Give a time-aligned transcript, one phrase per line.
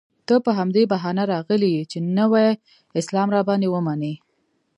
[0.27, 2.49] ته په همدې بهانه راغلی یې چې نوی
[3.01, 4.13] اسلام را باندې ومنې.